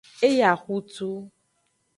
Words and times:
E 0.27 0.29
yi 0.35 0.43
axutu. 0.51 1.09